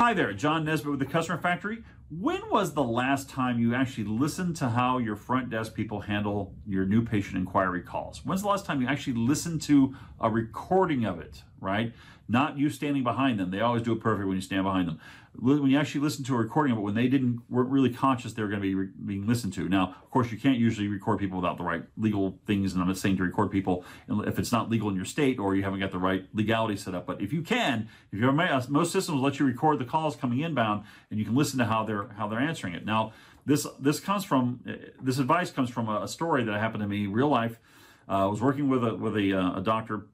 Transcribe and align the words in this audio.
Hi 0.00 0.14
there, 0.14 0.32
John 0.32 0.64
Nesbitt 0.64 0.92
with 0.92 0.98
the 0.98 1.04
Customer 1.04 1.36
Factory. 1.36 1.84
When 2.08 2.40
was 2.48 2.72
the 2.72 2.82
last 2.82 3.28
time 3.28 3.58
you 3.58 3.74
actually 3.74 4.04
listened 4.04 4.56
to 4.56 4.70
how 4.70 4.96
your 4.96 5.14
front 5.14 5.50
desk 5.50 5.74
people 5.74 6.00
handle 6.00 6.54
your 6.66 6.86
new 6.86 7.04
patient 7.04 7.36
inquiry 7.36 7.82
calls? 7.82 8.24
When's 8.24 8.40
the 8.40 8.48
last 8.48 8.64
time 8.64 8.80
you 8.80 8.88
actually 8.88 9.18
listened 9.18 9.60
to 9.60 9.94
a 10.18 10.30
recording 10.30 11.04
of 11.04 11.20
it, 11.20 11.42
right? 11.60 11.92
Not 12.28 12.58
you 12.58 12.70
standing 12.70 13.02
behind 13.02 13.40
them. 13.40 13.50
They 13.50 13.60
always 13.60 13.82
do 13.82 13.92
it 13.92 14.00
perfect 14.00 14.26
when 14.26 14.36
you 14.36 14.42
stand 14.42 14.64
behind 14.64 14.88
them. 14.88 15.00
When 15.38 15.66
you 15.66 15.78
actually 15.78 16.00
listen 16.00 16.24
to 16.24 16.34
a 16.34 16.38
recording 16.38 16.74
but 16.74 16.82
when 16.82 16.94
they 16.94 17.08
didn't 17.08 17.40
weren't 17.48 17.70
really 17.70 17.90
conscious 17.90 18.32
they 18.32 18.42
were 18.42 18.48
going 18.48 18.60
to 18.60 18.66
be 18.66 18.74
re- 18.74 18.88
being 19.04 19.26
listened 19.26 19.52
to. 19.54 19.68
Now, 19.68 19.94
of 20.02 20.10
course, 20.10 20.30
you 20.32 20.38
can't 20.38 20.58
usually 20.58 20.88
record 20.88 21.18
people 21.18 21.40
without 21.40 21.56
the 21.56 21.64
right 21.64 21.84
legal 21.96 22.38
things, 22.46 22.72
and 22.72 22.82
I'm 22.82 22.88
not 22.88 22.98
saying 22.98 23.16
to 23.18 23.22
record 23.22 23.50
people 23.50 23.84
if 24.08 24.38
it's 24.38 24.52
not 24.52 24.70
legal 24.70 24.88
in 24.88 24.96
your 24.96 25.04
state 25.04 25.38
or 25.38 25.54
you 25.54 25.62
haven't 25.62 25.80
got 25.80 25.92
the 25.92 25.98
right 25.98 26.24
legality 26.34 26.76
set 26.76 26.94
up. 26.94 27.06
But 27.06 27.20
if 27.20 27.32
you 27.32 27.42
can, 27.42 27.88
if 28.12 28.18
you're 28.18 28.32
most 28.32 28.92
systems 28.92 29.20
let 29.20 29.38
you 29.38 29.46
record 29.46 29.78
the 29.78 29.84
calls 29.84 30.16
coming 30.16 30.40
inbound, 30.40 30.84
and 31.10 31.18
you 31.18 31.24
can 31.24 31.34
listen 31.34 31.58
to 31.58 31.64
how 31.64 31.84
they're 31.84 32.08
how 32.16 32.26
they're 32.26 32.40
answering 32.40 32.74
it. 32.74 32.84
Now, 32.84 33.12
this 33.46 33.66
this 33.78 34.00
comes 34.00 34.24
from 34.24 34.60
this 35.00 35.18
advice 35.18 35.50
comes 35.50 35.70
from 35.70 35.88
a, 35.88 36.02
a 36.02 36.08
story 36.08 36.44
that 36.44 36.58
happened 36.58 36.82
to 36.82 36.88
me 36.88 37.06
real 37.06 37.28
life. 37.28 37.58
Uh, 38.08 38.24
I 38.24 38.26
was 38.26 38.40
working 38.40 38.68
with 38.68 38.84
a 38.84 38.94
with 38.94 39.16
a, 39.16 39.32
uh, 39.32 39.58
a 39.58 39.60
doctor, 39.60 40.06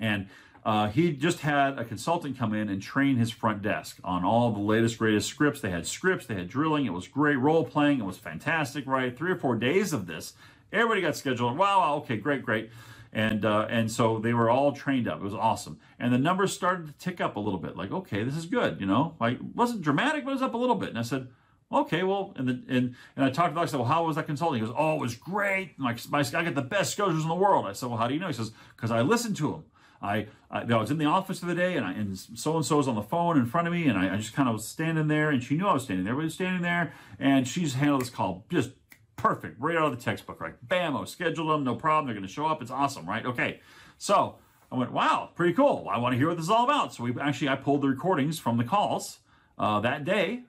and 0.00 0.28
uh, 0.64 0.88
he 0.88 1.12
just 1.12 1.40
had 1.40 1.78
a 1.78 1.84
consultant 1.84 2.36
come 2.38 2.52
in 2.52 2.68
and 2.68 2.82
train 2.82 3.16
his 3.16 3.30
front 3.30 3.62
desk 3.62 3.98
on 4.04 4.24
all 4.24 4.50
the 4.52 4.58
latest, 4.58 4.98
greatest 4.98 5.28
scripts. 5.28 5.60
They 5.60 5.70
had 5.70 5.86
scripts, 5.86 6.26
they 6.26 6.34
had 6.34 6.48
drilling. 6.48 6.84
It 6.84 6.92
was 6.92 7.08
great 7.08 7.36
role 7.36 7.64
playing. 7.64 8.00
It 8.00 8.04
was 8.04 8.18
fantastic, 8.18 8.86
right? 8.86 9.16
Three 9.16 9.30
or 9.30 9.36
four 9.36 9.56
days 9.56 9.92
of 9.92 10.06
this. 10.06 10.34
Everybody 10.72 11.00
got 11.00 11.16
scheduled. 11.16 11.56
Wow, 11.56 11.80
wow 11.80 11.96
okay, 11.96 12.16
great, 12.16 12.44
great. 12.44 12.70
And 13.12 13.46
uh, 13.46 13.66
and 13.70 13.90
so 13.90 14.18
they 14.18 14.34
were 14.34 14.50
all 14.50 14.72
trained 14.72 15.08
up. 15.08 15.20
It 15.20 15.24
was 15.24 15.32
awesome. 15.32 15.78
And 15.98 16.12
the 16.12 16.18
numbers 16.18 16.52
started 16.52 16.88
to 16.88 16.92
tick 16.98 17.20
up 17.20 17.36
a 17.36 17.40
little 17.40 17.58
bit. 17.58 17.74
Like, 17.74 17.90
okay, 17.90 18.22
this 18.22 18.36
is 18.36 18.44
good. 18.44 18.78
You 18.78 18.86
know, 18.86 19.16
like 19.18 19.38
wasn't 19.54 19.80
dramatic, 19.80 20.24
but 20.24 20.32
it 20.32 20.34
was 20.34 20.42
up 20.42 20.52
a 20.52 20.58
little 20.58 20.76
bit. 20.76 20.90
And 20.90 20.98
I 20.98 21.02
said, 21.02 21.28
okay, 21.72 22.02
well, 22.02 22.34
and 22.36 22.46
the, 22.46 22.62
and 22.68 22.94
and 23.16 23.24
I 23.24 23.30
talked 23.30 23.52
to 23.52 23.54
the 23.54 23.60
I 23.60 23.64
said, 23.64 23.80
well, 23.80 23.88
how 23.88 24.04
was 24.04 24.16
that 24.16 24.26
consulting? 24.26 24.60
He 24.60 24.66
goes, 24.66 24.74
oh, 24.76 24.96
it 24.96 25.00
was 25.00 25.14
great. 25.14 25.80
Like, 25.80 25.98
my, 26.10 26.18
I 26.18 26.44
got 26.44 26.54
the 26.54 26.60
best 26.60 26.98
schedulers 26.98 27.22
in 27.22 27.28
the 27.28 27.34
world. 27.34 27.66
I 27.66 27.72
said, 27.72 27.88
well, 27.88 27.96
how 27.96 28.06
do 28.06 28.12
you 28.12 28.20
know? 28.20 28.26
He 28.26 28.34
says, 28.34 28.52
because 28.76 28.90
I 28.90 29.00
listened 29.00 29.36
to 29.38 29.54
him. 29.54 29.64
I, 30.00 30.26
I, 30.50 30.60
I, 30.60 30.76
was 30.76 30.90
in 30.90 30.98
the 30.98 31.06
office 31.06 31.42
of 31.42 31.48
the 31.48 31.54
day 31.54 31.76
and 31.76 31.84
I, 31.84 31.92
and 31.92 32.16
so 32.16 32.56
and 32.56 32.64
so 32.64 32.76
was 32.76 32.86
on 32.86 32.94
the 32.94 33.02
phone 33.02 33.36
in 33.36 33.46
front 33.46 33.66
of 33.66 33.72
me 33.72 33.86
and 33.88 33.98
I, 33.98 34.14
I, 34.14 34.16
just 34.16 34.32
kind 34.32 34.48
of 34.48 34.54
was 34.54 34.66
standing 34.66 35.08
there 35.08 35.30
and 35.30 35.42
she 35.42 35.56
knew 35.56 35.66
I 35.66 35.74
was 35.74 35.84
standing 35.84 36.04
there. 36.04 36.12
Everybody 36.12 36.26
was 36.26 36.34
standing 36.34 36.62
there 36.62 36.92
and 37.18 37.48
she's 37.48 37.74
handled 37.74 38.02
this 38.02 38.10
call 38.10 38.44
just 38.48 38.70
perfect, 39.16 39.60
right 39.60 39.76
out 39.76 39.92
of 39.92 39.98
the 39.98 40.02
textbook, 40.02 40.40
right? 40.40 40.54
Bam, 40.62 40.96
I 40.96 41.04
scheduled 41.04 41.50
them, 41.50 41.64
no 41.64 41.74
problem. 41.74 42.06
They're 42.06 42.14
going 42.14 42.26
to 42.26 42.32
show 42.32 42.46
up. 42.46 42.62
It's 42.62 42.70
awesome, 42.70 43.08
right? 43.08 43.26
Okay. 43.26 43.60
So 43.98 44.36
I 44.70 44.76
went, 44.76 44.92
wow, 44.92 45.30
pretty 45.34 45.54
cool. 45.54 45.88
I 45.90 45.98
want 45.98 46.12
to 46.12 46.16
hear 46.16 46.28
what 46.28 46.36
this 46.36 46.44
is 46.44 46.50
all 46.50 46.64
about. 46.64 46.94
So 46.94 47.02
we 47.02 47.14
actually, 47.20 47.48
I 47.48 47.56
pulled 47.56 47.82
the 47.82 47.88
recordings 47.88 48.38
from 48.38 48.56
the 48.56 48.64
calls 48.64 49.18
uh, 49.58 49.80
that 49.80 50.04
day 50.04 50.42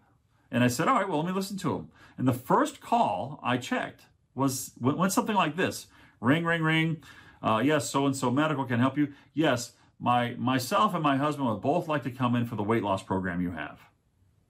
and 0.51 0.63
I 0.63 0.67
said, 0.67 0.87
all 0.87 0.95
right, 0.95 1.07
well, 1.09 1.17
let 1.17 1.27
me 1.27 1.33
listen 1.33 1.57
to 1.57 1.73
them. 1.73 1.89
And 2.17 2.27
the 2.27 2.33
first 2.33 2.81
call 2.81 3.39
I 3.43 3.57
checked 3.57 4.03
was 4.35 4.71
went 4.79 5.11
something 5.11 5.35
like 5.35 5.55
this 5.55 5.87
ring, 6.21 6.45
ring, 6.45 6.61
ring. 6.61 7.03
Uh, 7.41 7.61
yes, 7.63 7.89
so 7.89 8.05
and 8.05 8.15
so 8.15 8.29
medical 8.29 8.65
can 8.65 8.79
help 8.79 8.97
you. 8.97 9.13
Yes, 9.33 9.73
my 9.99 10.35
myself 10.37 10.93
and 10.93 11.03
my 11.03 11.17
husband 11.17 11.47
would 11.47 11.61
both 11.61 11.87
like 11.87 12.03
to 12.03 12.11
come 12.11 12.35
in 12.35 12.45
for 12.45 12.55
the 12.55 12.63
weight 12.63 12.83
loss 12.83 13.03
program 13.03 13.41
you 13.41 13.51
have. 13.51 13.79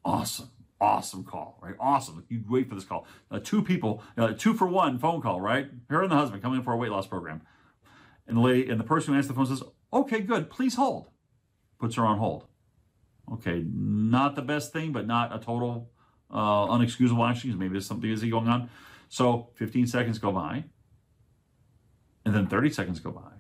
Awesome, 0.04 0.50
awesome 0.80 1.24
call, 1.24 1.60
right? 1.62 1.76
Awesome. 1.80 2.26
You'd 2.30 2.50
wait 2.50 2.70
for 2.70 2.76
this 2.76 2.84
call. 2.84 3.06
Uh, 3.30 3.40
two 3.40 3.62
people, 3.62 4.04
uh, 4.18 4.34
two 4.34 4.54
for 4.54 4.68
one 4.68 4.98
phone 4.98 5.22
call, 5.22 5.40
right? 5.42 5.70
Her 5.90 6.02
and 6.02 6.12
the 6.12 6.16
husband 6.16 6.42
come 6.42 6.54
in 6.54 6.64
for 6.64 6.74
a 6.74 6.78
weight 6.78 6.92
loss 6.92 7.08
program, 7.08 7.42
and 8.28 8.38
the 8.38 8.42
lady 8.42 8.70
and 8.70 8.80
the 8.80 8.86
person 8.86 9.14
who 9.14 9.18
answers 9.18 9.30
the 9.30 9.34
phone 9.36 9.46
says, 9.46 9.64
"Okay, 9.94 10.22
good. 10.22 10.50
Please 10.50 10.76
hold." 10.76 11.10
Puts 11.80 11.96
her 11.96 12.06
on 12.06 12.18
hold. 12.18 12.46
Okay, 13.32 13.64
not 13.66 14.36
the 14.36 14.42
best 14.42 14.74
thing, 14.74 14.92
but 14.92 15.06
not 15.06 15.34
a 15.34 15.40
total 15.40 15.92
uh, 16.32 16.68
unexcusable 16.68 17.28
action. 17.30 17.58
Maybe 17.58 17.74
there's 17.74 17.86
something 17.86 18.10
busy 18.10 18.30
going 18.30 18.48
on. 18.48 18.70
So 19.08 19.50
15 19.56 19.88
seconds 19.88 20.20
go 20.20 20.32
by. 20.32 20.66
And 22.30 22.38
then 22.38 22.48
30 22.48 22.70
seconds 22.70 23.00
go 23.00 23.10
by. 23.10 23.32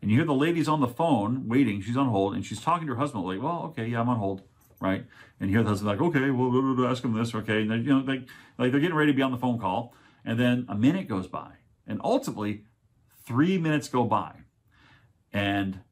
And 0.00 0.10
you 0.10 0.16
hear 0.16 0.26
the 0.26 0.34
lady's 0.34 0.66
on 0.66 0.80
the 0.80 0.88
phone 0.88 1.46
waiting. 1.46 1.80
She's 1.80 1.96
on 1.96 2.08
hold 2.08 2.34
and 2.34 2.44
she's 2.44 2.60
talking 2.60 2.88
to 2.88 2.94
her 2.94 2.98
husband. 2.98 3.24
Like, 3.24 3.40
well, 3.40 3.66
okay, 3.66 3.86
yeah, 3.86 4.00
I'm 4.00 4.08
on 4.08 4.18
hold. 4.18 4.42
Right. 4.80 5.06
And 5.38 5.48
you 5.48 5.58
hear 5.58 5.62
the 5.62 5.68
husband 5.68 5.90
like, 5.90 6.00
okay, 6.00 6.30
well, 6.30 6.50
blah, 6.50 6.90
ask 6.90 7.04
him 7.04 7.12
this. 7.16 7.32
Okay. 7.32 7.62
And 7.62 7.86
you 7.86 7.94
know, 7.94 8.02
they, 8.02 8.24
like 8.58 8.72
they're 8.72 8.80
getting 8.80 8.96
ready 8.96 9.12
to 9.12 9.16
be 9.16 9.22
on 9.22 9.30
the 9.30 9.38
phone 9.38 9.60
call. 9.60 9.94
And 10.24 10.40
then 10.40 10.66
a 10.68 10.74
minute 10.74 11.06
goes 11.06 11.28
by. 11.28 11.52
And 11.86 12.00
ultimately, 12.02 12.64
three 13.24 13.58
minutes 13.58 13.86
go 13.86 14.02
by. 14.02 14.32
And 15.32 15.82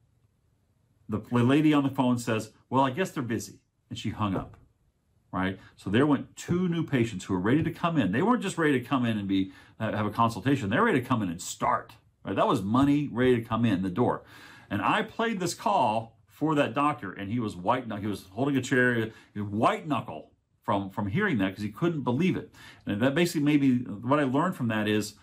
the 1.09 1.21
lady 1.31 1.73
on 1.73 1.85
the 1.85 1.91
phone 1.91 2.19
says, 2.19 2.51
well, 2.69 2.83
I 2.83 2.91
guess 2.91 3.13
they're 3.13 3.23
busy. 3.23 3.61
And 3.91 3.97
she 3.97 4.11
hung 4.11 4.35
up 4.35 4.57
right? 5.33 5.59
So 5.77 5.91
there 5.91 6.07
went 6.07 6.37
two 6.37 6.69
new 6.69 6.85
patients 6.85 7.25
who 7.25 7.35
were 7.35 7.41
ready 7.41 7.63
to 7.63 7.71
come 7.71 7.97
in. 7.97 8.11
They 8.13 8.21
weren't 8.23 8.43
just 8.43 8.59
ready 8.59 8.81
to 8.81 8.85
come 8.85 9.05
in 9.05 9.17
and 9.17 9.29
be 9.29 9.53
uh, 9.79 9.97
have 9.97 10.07
a 10.07 10.11
consultation. 10.11 10.71
They're 10.71 10.83
ready 10.83 11.01
to 11.01 11.07
come 11.07 11.23
in 11.23 11.29
and 11.29 11.41
start. 11.41 11.93
Right? 12.25 12.37
That 12.37 12.47
was 12.47 12.63
money 12.63 13.09
ready 13.13 13.37
to 13.37 13.43
come 13.43 13.65
in 13.65 13.83
the 13.83 13.91
door. 13.91 14.23
And 14.71 14.83
I 14.83 15.03
played 15.03 15.41
this 15.41 15.55
call 15.55 16.19
for 16.27 16.55
that 16.55 16.75
doctor, 16.75 17.13
and 17.13 17.31
he 17.31 17.41
was 17.41 17.57
white. 17.57 17.85
He 18.01 18.07
was 18.07 18.27
holding 18.31 18.57
a 18.57 18.63
chair, 18.63 19.11
white 19.35 19.87
knuckle 19.87 20.31
from 20.63 20.91
from 20.91 21.09
hearing 21.09 21.39
that 21.39 21.49
because 21.49 21.65
he 21.65 21.71
couldn't 21.71 22.03
believe 22.03 22.37
it. 22.37 22.53
And 22.87 23.01
that 23.03 23.15
basically 23.15 23.43
made 23.43 23.61
me. 23.61 23.79
What 23.79 24.21
I 24.21 24.25
learned 24.25 24.57
from 24.57 24.69
that 24.69 24.89
is, 24.89 25.15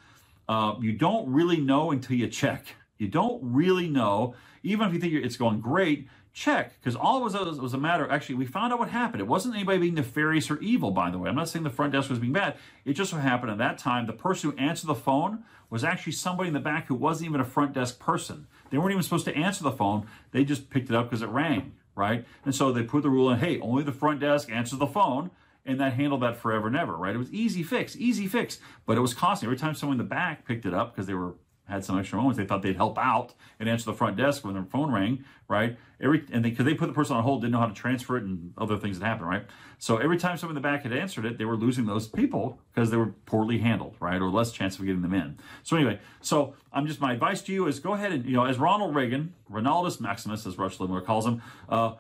uh, 0.50 0.76
you 0.82 0.94
don't 0.94 1.32
really 1.32 1.60
know 1.60 1.92
until 1.92 2.18
you 2.18 2.28
check. 2.28 2.76
You 2.98 3.08
don't 3.08 3.40
really 3.44 3.88
know, 3.88 4.36
even 4.64 4.88
if 4.88 4.94
you 4.94 5.00
think 5.00 5.14
it's 5.14 5.38
going 5.38 5.62
great 5.62 6.08
check 6.38 6.80
because 6.80 6.96
all 6.96 7.18
it 7.18 7.24
was, 7.24 7.60
was 7.60 7.74
a 7.74 7.78
matter 7.80 8.08
actually 8.12 8.36
we 8.36 8.46
found 8.46 8.72
out 8.72 8.78
what 8.78 8.90
happened. 8.90 9.20
It 9.20 9.28
wasn't 9.28 9.56
anybody 9.56 9.80
being 9.80 9.96
nefarious 9.96 10.52
or 10.52 10.60
evil 10.60 10.92
by 10.92 11.10
the 11.10 11.18
way. 11.18 11.30
I'm 11.30 11.36
not 11.36 11.50
saying 11.50 11.64
the 11.64 11.72
front 11.72 11.94
desk 11.94 12.12
was 12.12 12.20
being 12.20 12.34
bad. 12.34 12.58
It 12.86 12.94
just 12.94 13.10
so 13.10 13.18
happened 13.18 13.52
at 13.52 13.58
that 13.58 13.80
time 13.80 14.06
the 14.06 14.14
person 14.14 14.52
who 14.52 14.58
answered 14.58 14.86
the 14.86 14.94
phone 14.94 15.44
was 15.72 15.84
actually 15.84 16.14
somebody 16.14 16.50
in 16.50 16.54
the 16.54 16.60
back 16.60 16.88
who 16.88 16.96
wasn't 16.96 17.30
even 17.30 17.42
a 17.42 17.46
front 17.46 17.74
desk 17.74 17.98
person. 17.98 18.46
They 18.70 18.78
weren't 18.78 18.92
even 18.92 19.02
supposed 19.02 19.26
to 19.26 19.36
answer 19.36 19.64
the 19.64 19.72
phone. 19.72 20.06
They 20.32 20.44
just 20.44 20.70
picked 20.70 20.92
it 20.92 20.96
up 20.96 21.10
because 21.10 21.24
it 21.24 21.30
rang 21.30 21.74
right? 21.96 22.26
And 22.46 22.54
so 22.54 22.72
they 22.72 22.84
put 22.84 23.02
the 23.02 23.10
rule 23.10 23.32
in 23.32 23.40
hey 23.40 23.60
only 23.60 23.82
the 23.82 23.92
front 23.92 24.20
desk 24.20 24.52
answers 24.52 24.78
the 24.78 24.86
phone 24.86 25.32
and 25.66 25.80
that 25.80 25.94
handled 25.94 26.22
that 26.22 26.38
forever 26.38 26.68
and 26.68 26.78
ever 26.78 26.96
right? 26.96 27.16
It 27.16 27.18
was 27.18 27.34
easy 27.34 27.64
fix 27.64 27.96
easy 27.96 28.28
fix. 28.28 28.60
But 28.86 28.96
it 28.96 29.02
was 29.02 29.16
costing 29.16 29.48
every 29.48 29.58
time 29.58 29.74
someone 29.74 29.96
in 29.96 30.06
the 30.06 30.10
back 30.10 30.46
picked 30.46 30.68
it 30.68 30.74
up 30.76 30.94
because 30.94 31.08
they 31.08 31.16
were 31.16 31.34
had 31.68 31.84
some 31.84 32.00
extra 32.00 32.18
moments. 32.18 32.38
They 32.38 32.46
thought 32.46 32.62
they'd 32.62 32.76
help 32.76 32.98
out 32.98 33.34
and 33.60 33.68
answer 33.68 33.86
the 33.86 33.94
front 33.94 34.18
desk 34.18 34.46
when 34.46 34.54
their 34.54 34.64
phone 34.64 34.92
rang, 34.92 35.26
right? 35.48 35.78
Every 36.00 36.24
and 36.32 36.44
they 36.44 36.50
because 36.50 36.66
they, 36.66 36.74
put 36.74 36.88
the 36.88 36.94
person 36.94 37.16
on 37.16 37.24
hold, 37.24 37.42
didn't 37.42 37.54
know 37.54 37.60
how 37.60 37.68
to 37.68 37.74
transfer 37.74 38.18
it, 38.18 38.24
and 38.24 38.54
other 38.58 38.78
things 38.78 39.00
that 39.00 39.06
happened, 39.06 39.30
right? 39.30 39.46
So 39.80 39.98
every 39.98 40.18
time 40.18 40.38
someone 40.38 40.56
in 40.56 40.62
the 40.62 40.68
back 40.68 40.84
had 40.84 40.94
answered 40.94 41.26
it, 41.26 41.38
they 41.38 41.46
were 41.46 41.56
losing 41.56 41.86
those 41.86 42.08
people 42.08 42.60
because 42.74 42.90
they 42.90 42.98
were 42.98 43.14
poorly 43.26 43.60
handled, 43.60 43.96
right, 44.00 44.22
or 44.22 44.30
less 44.30 44.52
chance 44.52 44.78
of 44.80 44.86
getting 44.86 45.02
them 45.02 45.14
in. 45.14 45.38
So 45.64 45.76
anyway, 45.76 46.00
so 46.22 46.56
I'm 46.72 46.88
just 46.88 47.02
my 47.02 47.14
advice 47.14 47.42
to 47.44 47.54
you 47.54 47.68
is 47.68 47.80
go 47.80 47.94
ahead 47.94 48.12
and 48.12 48.26
you 48.26 48.34
know, 48.34 48.46
as 48.46 48.58
Ronald 48.58 48.96
Reagan, 48.96 49.34
Ronaldus 49.52 50.00
Maximus, 50.00 50.46
as 50.46 50.58
Rush 50.58 50.78
Limbaugh 50.78 51.06
calls 51.06 51.26
him, 51.26 51.42
uh, 51.70 51.94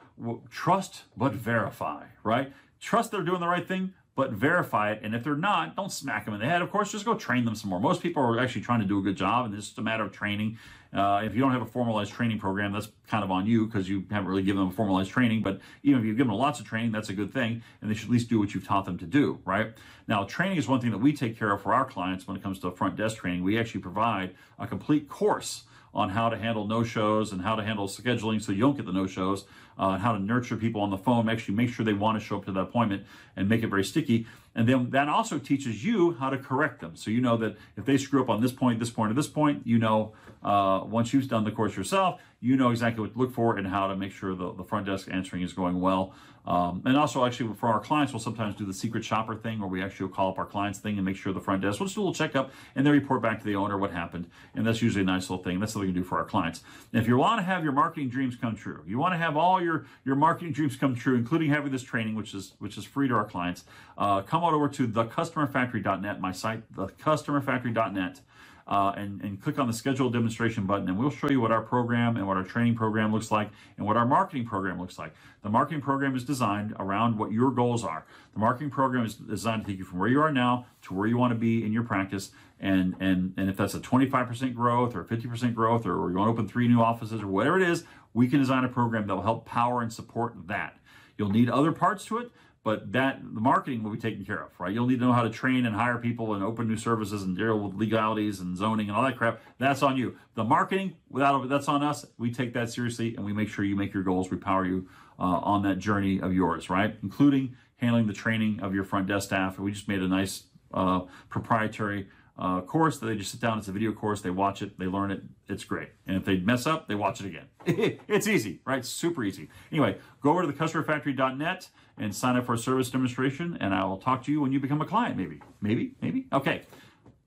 trust 0.49 1.03
but 1.15 1.33
verify, 1.33 2.05
right? 2.23 2.53
Trust 2.79 3.11
they're 3.11 3.23
doing 3.23 3.41
the 3.41 3.47
right 3.47 3.67
thing, 3.67 3.93
but 4.17 4.31
verify 4.31 4.91
it. 4.91 5.01
And 5.03 5.13
if 5.13 5.23
they're 5.23 5.35
not, 5.35 5.75
don't 5.75 5.91
smack 5.91 6.25
them 6.25 6.33
in 6.33 6.39
the 6.39 6.47
head. 6.47 6.63
Of 6.63 6.71
course, 6.71 6.91
just 6.91 7.05
go 7.05 7.13
train 7.13 7.45
them 7.45 7.53
some 7.53 7.69
more. 7.69 7.79
Most 7.79 8.01
people 8.01 8.23
are 8.23 8.39
actually 8.39 8.61
trying 8.61 8.79
to 8.79 8.85
do 8.87 8.97
a 8.97 9.01
good 9.03 9.15
job, 9.15 9.45
and 9.45 9.53
it's 9.53 9.67
just 9.67 9.77
a 9.77 9.83
matter 9.83 10.03
of 10.03 10.11
training. 10.11 10.57
Uh, 10.91 11.21
if 11.23 11.35
you 11.35 11.39
don't 11.39 11.51
have 11.51 11.61
a 11.61 11.67
formalized 11.67 12.11
training 12.11 12.39
program, 12.39 12.73
that's 12.73 12.89
kind 13.07 13.23
of 13.23 13.29
on 13.29 13.45
you 13.45 13.67
because 13.67 13.87
you 13.87 14.05
haven't 14.09 14.27
really 14.27 14.41
given 14.41 14.59
them 14.59 14.69
a 14.69 14.71
formalized 14.71 15.11
training. 15.11 15.43
But 15.43 15.61
even 15.83 15.99
if 15.99 16.05
you've 16.07 16.17
given 16.17 16.31
them 16.31 16.39
lots 16.39 16.59
of 16.59 16.65
training, 16.65 16.91
that's 16.91 17.09
a 17.09 17.13
good 17.13 17.31
thing, 17.31 17.61
and 17.79 17.91
they 17.91 17.93
should 17.93 18.05
at 18.05 18.11
least 18.11 18.27
do 18.27 18.39
what 18.39 18.55
you've 18.55 18.65
taught 18.65 18.85
them 18.85 18.97
to 18.97 19.05
do, 19.05 19.37
right? 19.45 19.73
Now, 20.07 20.23
training 20.23 20.57
is 20.57 20.67
one 20.67 20.81
thing 20.81 20.89
that 20.89 20.97
we 20.97 21.13
take 21.13 21.37
care 21.37 21.53
of 21.53 21.61
for 21.61 21.75
our 21.75 21.85
clients 21.85 22.27
when 22.27 22.35
it 22.35 22.41
comes 22.41 22.57
to 22.61 22.71
front 22.71 22.95
desk 22.95 23.17
training. 23.17 23.43
We 23.43 23.59
actually 23.59 23.81
provide 23.81 24.33
a 24.57 24.65
complete 24.65 25.07
course 25.07 25.65
on 25.93 26.09
how 26.09 26.29
to 26.29 26.37
handle 26.37 26.65
no-shows 26.67 27.31
and 27.31 27.41
how 27.41 27.55
to 27.55 27.63
handle 27.63 27.87
scheduling 27.87 28.41
so 28.41 28.51
you 28.51 28.61
don't 28.61 28.75
get 28.75 28.87
the 28.87 28.91
no-shows, 28.91 29.45
uh, 29.79 29.89
and 29.89 30.01
how 30.01 30.11
to 30.11 30.19
nurture 30.19 30.57
people 30.57 30.81
on 30.81 30.89
the 30.89 30.97
phone, 30.97 31.29
actually 31.29 31.55
make 31.55 31.69
sure 31.69 31.85
they 31.85 31.93
want 31.93 32.19
to 32.19 32.25
show 32.25 32.37
up 32.37 32.45
to 32.45 32.51
that 32.51 32.59
appointment 32.59 33.05
and 33.35 33.47
make 33.47 33.63
it 33.63 33.67
very 33.67 33.83
sticky. 33.83 34.27
And 34.55 34.67
then 34.67 34.89
that 34.89 35.07
also 35.07 35.37
teaches 35.37 35.85
you 35.85 36.13
how 36.13 36.29
to 36.31 36.37
correct 36.37 36.81
them. 36.81 36.95
So 36.95 37.11
you 37.11 37.21
know 37.21 37.37
that 37.37 37.57
if 37.75 37.85
they 37.85 37.97
screw 37.97 38.21
up 38.21 38.29
on 38.29 38.41
this 38.41 38.51
point, 38.51 38.79
this 38.79 38.89
point, 38.89 39.11
or 39.11 39.13
this 39.13 39.27
point, 39.27 39.61
you 39.65 39.77
know 39.77 40.13
uh, 40.43 40.81
once 40.83 41.13
you've 41.13 41.27
done 41.27 41.43
the 41.43 41.51
course 41.51 41.75
yourself, 41.75 42.19
you 42.39 42.55
know 42.55 42.71
exactly 42.71 43.01
what 43.01 43.13
to 43.13 43.19
look 43.19 43.33
for 43.33 43.57
and 43.57 43.67
how 43.67 43.87
to 43.87 43.95
make 43.95 44.11
sure 44.11 44.35
the, 44.35 44.53
the 44.53 44.63
front 44.63 44.85
desk 44.85 45.07
answering 45.11 45.41
is 45.43 45.53
going 45.53 45.79
well. 45.79 46.13
Um, 46.47 46.81
and 46.85 46.95
also, 46.95 47.25
actually, 47.25 47.53
for 47.55 47.67
our 47.67 47.81
clients, 47.81 48.13
we'll 48.13 48.21
sometimes 48.21 48.55
do 48.55 48.65
the 48.65 48.73
secret 48.73 49.03
shopper 49.03 49.35
thing 49.35 49.59
where 49.59 49.67
we 49.67 49.83
actually 49.83 50.09
call 50.09 50.29
up 50.29 50.37
our 50.37 50.45
clients 50.45 50.79
thing 50.79 50.95
and 50.95 51.03
make 51.03 51.17
sure 51.17 51.33
the 51.33 51.41
front 51.41 51.61
desk, 51.61 51.79
we'll 51.79 51.87
just 51.87 51.95
do 51.95 52.01
a 52.01 52.03
little 52.03 52.13
checkup 52.13 52.51
and 52.73 52.85
then 52.85 52.93
report 52.93 53.21
back 53.21 53.39
to 53.39 53.45
the 53.45 53.55
owner 53.55 53.77
what 53.77 53.91
happened. 53.91 54.29
And 54.55 54.65
that's 54.65 54.81
usually 54.81 55.01
a 55.01 55.05
nice 55.05 55.29
little 55.29 55.43
thing. 55.43 55.59
That's 55.59 55.75
what 55.75 55.81
we 55.81 55.87
can 55.87 55.95
do 55.95 56.05
for 56.05 56.17
our 56.19 56.23
clients. 56.23 56.63
And 56.93 57.01
if 57.01 57.07
you 57.07 57.17
want 57.17 57.39
to 57.39 57.43
have 57.43 57.65
your 57.65 57.73
marketing 57.73 58.09
dreams 58.09 58.37
come 58.37 58.55
true, 58.55 58.81
you 58.87 58.97
want 58.97 59.13
to 59.13 59.17
have 59.17 59.35
all 59.35 59.61
your, 59.61 59.66
your 60.05 60.15
marketing 60.15 60.53
dreams 60.53 60.75
come 60.75 60.95
true, 60.95 61.15
including 61.15 61.49
having 61.51 61.71
this 61.71 61.83
training, 61.83 62.15
which 62.15 62.33
is 62.33 62.53
which 62.59 62.77
is 62.77 62.85
free 62.85 63.07
to 63.07 63.13
our 63.15 63.25
clients, 63.25 63.65
uh, 63.97 64.21
come 64.21 64.43
on 64.43 64.53
over 64.53 64.67
to 64.69 64.87
thecustomerfactory.net, 64.87 66.21
my 66.21 66.31
site, 66.31 66.61
thecustomerfactory.net. 66.73 68.21
uh, 68.67 68.93
and, 68.97 69.21
and 69.21 69.41
click 69.41 69.57
on 69.59 69.67
the 69.67 69.73
schedule 69.73 70.09
demonstration 70.09 70.65
button, 70.65 70.87
and 70.89 70.97
we'll 70.97 71.09
show 71.09 71.29
you 71.29 71.39
what 71.39 71.51
our 71.51 71.61
program 71.61 72.17
and 72.17 72.27
what 72.27 72.35
our 72.37 72.43
training 72.43 72.75
program 72.75 73.13
looks 73.13 73.31
like 73.31 73.49
and 73.77 73.85
what 73.85 73.95
our 73.95 74.05
marketing 74.05 74.45
program 74.45 74.79
looks 74.79 74.99
like. 74.99 75.13
The 75.43 75.49
marketing 75.49 75.81
program 75.81 76.15
is 76.15 76.23
designed 76.25 76.75
around 76.79 77.17
what 77.17 77.31
your 77.31 77.51
goals 77.51 77.83
are. 77.85 78.05
The 78.33 78.39
marketing 78.39 78.69
program 78.69 79.05
is 79.05 79.15
designed 79.15 79.63
to 79.65 79.71
take 79.71 79.79
you 79.79 79.85
from 79.85 79.99
where 79.99 80.09
you 80.09 80.21
are 80.21 80.31
now 80.31 80.65
to 80.83 80.93
where 80.93 81.07
you 81.07 81.17
want 81.17 81.31
to 81.31 81.39
be 81.39 81.63
in 81.65 81.71
your 81.71 81.83
practice. 81.83 82.31
And, 82.59 82.95
and, 82.99 83.33
and 83.37 83.49
if 83.49 83.57
that's 83.57 83.73
a 83.75 83.79
25% 83.79 84.53
growth 84.55 84.95
or 84.95 85.03
50% 85.03 85.53
growth, 85.53 85.85
or 85.85 86.09
you 86.11 86.17
want 86.17 86.27
to 86.27 86.31
open 86.31 86.47
three 86.47 86.67
new 86.67 86.81
offices 86.81 87.21
or 87.21 87.27
whatever 87.27 87.59
it 87.61 87.69
is, 87.69 87.85
we 88.17 88.27
can 88.27 88.39
design 88.39 88.65
a 88.65 88.67
program 88.67 89.05
that 89.05 89.15
will 89.15 89.21
help 89.21 89.45
power 89.45 89.83
and 89.83 89.93
support 89.93 90.33
that. 90.47 90.75
You'll 91.19 91.29
need 91.29 91.51
other 91.51 91.71
parts 91.71 92.03
to 92.05 92.17
it, 92.17 92.31
but 92.63 92.91
that 92.93 93.19
the 93.21 93.39
marketing 93.39 93.83
will 93.83 93.91
be 93.91 93.99
taken 93.99 94.25
care 94.25 94.43
of, 94.43 94.49
right? 94.59 94.73
You'll 94.73 94.87
need 94.87 94.99
to 94.99 95.05
know 95.05 95.13
how 95.13 95.21
to 95.21 95.29
train 95.29 95.67
and 95.67 95.75
hire 95.75 95.99
people 95.99 96.33
and 96.33 96.43
open 96.43 96.67
new 96.67 96.77
services 96.77 97.21
and 97.21 97.37
deal 97.37 97.59
with 97.59 97.75
legalities 97.75 98.39
and 98.39 98.57
zoning 98.57 98.87
and 98.87 98.97
all 98.97 99.03
that 99.03 99.17
crap. 99.17 99.39
That's 99.59 99.83
on 99.83 99.97
you. 99.97 100.17
The 100.33 100.43
marketing, 100.43 100.95
without 101.11 101.47
that's 101.47 101.67
on 101.67 101.83
us. 101.83 102.07
We 102.17 102.33
take 102.33 102.53
that 102.53 102.71
seriously 102.71 103.15
and 103.15 103.23
we 103.23 103.33
make 103.33 103.49
sure 103.49 103.63
you 103.63 103.75
make 103.75 103.93
your 103.93 104.01
goals. 104.01 104.31
We 104.31 104.37
power 104.37 104.65
you 104.65 104.89
uh, 105.19 105.21
on 105.21 105.61
that 105.63 105.77
journey 105.77 106.19
of 106.19 106.33
yours, 106.33 106.71
right? 106.71 106.95
Including 107.03 107.55
handling 107.75 108.07
the 108.07 108.13
training 108.13 108.61
of 108.61 108.73
your 108.73 108.83
front 108.83 109.05
desk 109.05 109.27
staff. 109.27 109.59
We 109.59 109.71
just 109.71 109.87
made 109.87 110.01
a 110.01 110.07
nice 110.07 110.45
uh, 110.73 111.01
proprietary 111.29 112.07
uh, 112.37 112.61
course 112.61 112.99
that 112.99 113.07
they 113.07 113.15
just 113.15 113.31
sit 113.31 113.39
down. 113.39 113.57
It's 113.57 113.67
a 113.67 113.71
video 113.71 113.91
course. 113.91 114.21
They 114.21 114.29
watch 114.29 114.61
it. 114.61 114.77
They 114.77 114.85
learn 114.85 115.11
it. 115.11 115.21
It's 115.47 115.63
great. 115.63 115.89
And 116.05 116.17
if 116.17 116.25
they 116.25 116.37
mess 116.37 116.67
up, 116.67 116.87
they 116.87 116.95
watch 116.95 117.19
it 117.19 117.25
again. 117.25 117.47
it's 118.07 118.27
easy, 118.27 118.61
right? 118.65 118.85
Super 118.85 119.23
easy. 119.23 119.49
Anyway, 119.71 119.97
go 120.21 120.31
over 120.31 120.41
to 120.41 120.47
the 120.47 120.53
customerfactory.net 120.53 121.69
and 121.97 122.15
sign 122.15 122.35
up 122.35 122.45
for 122.45 122.53
a 122.53 122.57
service 122.57 122.89
demonstration. 122.89 123.57
And 123.59 123.73
I 123.73 123.83
will 123.85 123.97
talk 123.97 124.23
to 124.25 124.31
you 124.31 124.41
when 124.41 124.51
you 124.51 124.59
become 124.59 124.81
a 124.81 124.85
client, 124.85 125.17
maybe. 125.17 125.41
Maybe, 125.61 125.95
maybe. 126.01 126.27
Okay. 126.31 126.63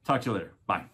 Talk 0.05 0.23
to 0.23 0.31
you 0.31 0.35
later. 0.35 0.53
Bye. 0.67 0.85